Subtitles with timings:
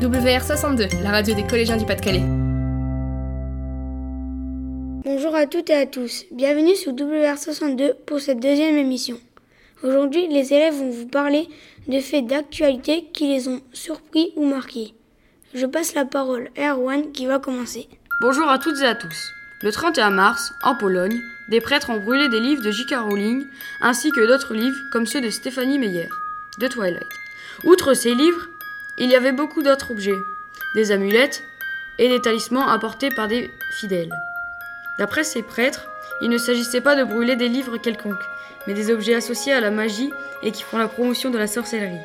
[0.00, 2.22] WR62, la radio des collégiens du Pas-de-Calais.
[5.04, 9.18] Bonjour à toutes et à tous, bienvenue sur WR62 pour cette deuxième émission.
[9.82, 11.48] Aujourd'hui, les élèves vont vous parler
[11.88, 14.94] de faits d'actualité qui les ont surpris ou marqués.
[15.52, 17.88] Je passe la parole à Erwan qui va commencer.
[18.20, 19.32] Bonjour à toutes et à tous.
[19.62, 21.18] Le 31 mars, en Pologne,
[21.50, 22.94] des prêtres ont brûlé des livres de J.K.
[23.00, 23.42] Rowling
[23.80, 26.08] ainsi que d'autres livres comme ceux de Stéphanie Meyer,
[26.60, 27.02] de Twilight.
[27.64, 28.48] Outre ces livres,
[29.00, 30.18] il y avait beaucoup d'autres objets,
[30.74, 31.42] des amulettes
[31.98, 33.50] et des talismans apportés par des
[33.80, 34.12] fidèles.
[34.98, 35.88] D'après ces prêtres,
[36.20, 38.16] il ne s'agissait pas de brûler des livres quelconques,
[38.66, 40.10] mais des objets associés à la magie
[40.42, 42.00] et qui font la promotion de la sorcellerie.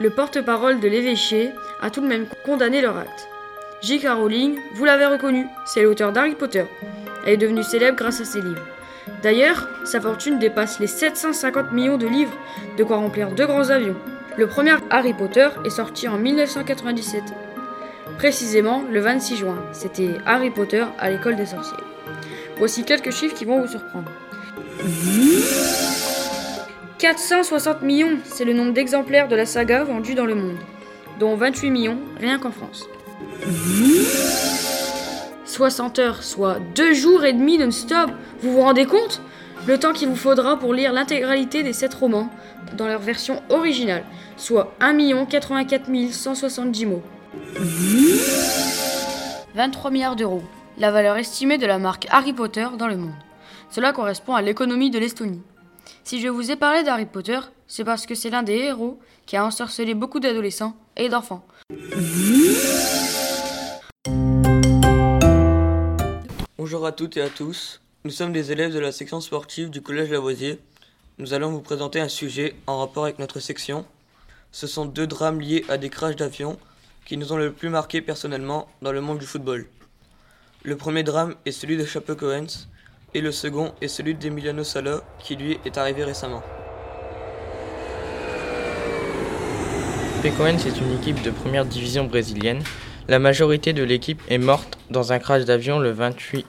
[0.00, 3.28] Le porte-parole de l'évêché a tout de même condamné leur acte.
[3.80, 4.08] J.K.
[4.08, 6.64] Rowling, vous l'avez reconnu, c'est l'auteur d'Harry Potter.
[7.26, 8.66] Elle est devenue célèbre grâce à ses livres.
[9.22, 12.36] D'ailleurs, sa fortune dépasse les 750 millions de livres,
[12.76, 13.96] de quoi remplir deux grands avions.
[14.36, 17.22] Le premier Harry Potter est sorti en 1997.
[18.18, 19.62] Précisément le 26 juin.
[19.72, 21.76] C'était Harry Potter à l'école des sorciers.
[22.58, 24.10] Voici quelques chiffres qui vont vous surprendre.
[26.98, 30.56] 460 millions, c'est le nombre d'exemplaires de la saga vendus dans le monde,
[31.20, 32.88] dont 28 millions rien qu'en France.
[35.44, 38.10] 60 heures, soit 2 jours et demi non-stop,
[38.42, 39.20] vous vous rendez compte?
[39.66, 42.28] Le temps qu'il vous faudra pour lire l'intégralité des 7 romans
[42.76, 44.04] dans leur version originale,
[44.36, 47.02] soit 1 84 170 mots.
[49.54, 50.42] 23 milliards d'euros,
[50.76, 53.14] la valeur estimée de la marque Harry Potter dans le monde.
[53.70, 55.40] Cela correspond à l'économie de l'Estonie.
[56.02, 59.38] Si je vous ai parlé d'Harry Potter, c'est parce que c'est l'un des héros qui
[59.38, 61.46] a ensorcelé beaucoup d'adolescents et d'enfants.
[66.58, 67.80] Bonjour à toutes et à tous.
[68.06, 70.58] Nous sommes des élèves de la section sportive du Collège Lavoisier.
[71.16, 73.86] Nous allons vous présenter un sujet en rapport avec notre section.
[74.52, 76.58] Ce sont deux drames liés à des crashs d'avions
[77.06, 79.64] qui nous ont le plus marqué personnellement dans le monde du football.
[80.64, 82.68] Le premier drame est celui de Chapecoense
[83.14, 86.42] et le second est celui d'Emiliano Sala qui lui est arrivé récemment.
[90.22, 92.62] Chapecoense est une équipe de première division brésilienne.
[93.08, 96.44] La majorité de l'équipe est morte dans un crash d'avion le 28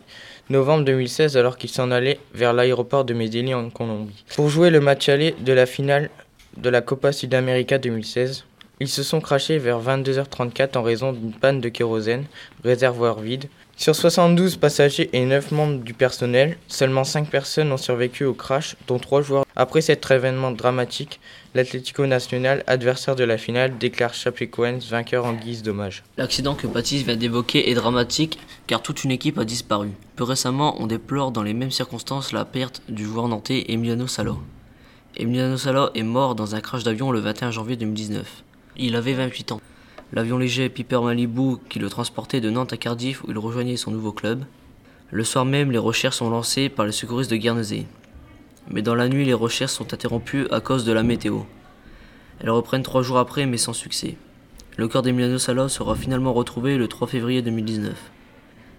[0.50, 4.24] novembre 2016 alors qu'ils s'en allaient vers l'aéroport de Medellín en Colombie.
[4.36, 6.10] Pour jouer le match aller de la finale
[6.58, 8.46] de la Copa Sudamérica 2016,
[8.80, 12.26] ils se sont crachés vers 22h34 en raison d'une panne de kérosène,
[12.64, 13.46] réservoir vide.
[13.78, 18.78] Sur 72 passagers et 9 membres du personnel, seulement 5 personnes ont survécu au crash,
[18.88, 19.46] dont 3 joueurs.
[19.58, 21.20] Après cet événement dramatique,
[21.54, 26.04] l'Atlético Nacional, adversaire de la finale, déclare Chapecoense vainqueur en guise d'hommage.
[26.18, 29.90] L'accident que Baptiste vient d'évoquer est dramatique car toute une équipe a disparu.
[30.16, 34.36] Plus récemment, on déplore dans les mêmes circonstances la perte du joueur nantais Emiliano Sala.
[35.18, 38.44] Emiliano Sala est mort dans un crash d'avion le 21 janvier 2019.
[38.78, 39.62] Il avait 28 ans.
[40.12, 43.92] L'avion léger Piper Malibu qui le transportait de Nantes à Cardiff où il rejoignait son
[43.92, 44.44] nouveau club.
[45.12, 47.86] Le soir même, les recherches sont lancées par les secouristes de Guernesey.
[48.70, 51.42] Mais dans la nuit, les recherches sont interrompues à cause de la météo.
[52.42, 54.18] Elles reprennent trois jours après, mais sans succès.
[54.76, 57.94] Le corps d'Emiliano Sala sera finalement retrouvé le 3 février 2019.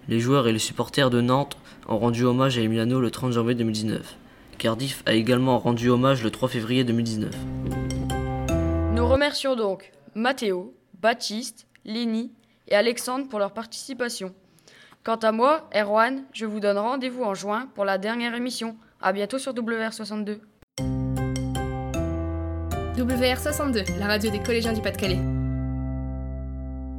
[0.08, 1.56] Les joueurs et les supporters de Nantes
[1.88, 4.16] ont rendu hommage à Emiliano le 30 janvier 2019.
[4.58, 7.34] Cardiff a également rendu hommage le 3 février 2019.
[9.06, 12.32] Nous remercions donc Mathéo, Baptiste, Lénie
[12.66, 14.34] et Alexandre pour leur participation.
[15.04, 18.76] Quant à moi, Erwan, je vous donne rendez-vous en juin pour la dernière émission.
[19.00, 20.40] A bientôt sur WR62.
[22.96, 25.35] WR62, la radio des collégiens du Pas-de-Calais.